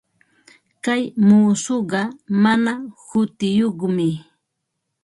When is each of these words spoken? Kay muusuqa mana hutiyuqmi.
Kay 0.83 1.03
muusuqa 1.27 2.01
mana 2.43 2.73
hutiyuqmi. 3.05 4.09